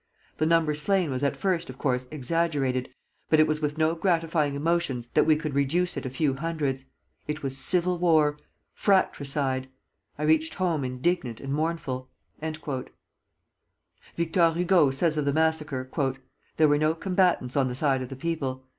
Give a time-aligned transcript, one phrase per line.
[0.37, 2.89] The number slain was at first, of course, exaggerated,
[3.29, 6.85] but it was with no gratifying emotions that we could reduce it a few hundreds.
[7.27, 8.39] It was civil war,
[8.73, 9.69] fratricide.
[10.17, 12.09] I reached home indignant and mournful."
[12.41, 12.87] Victor
[14.53, 15.87] Hugo says of the massacre:
[16.57, 18.63] "There were no combatants on the side of the people.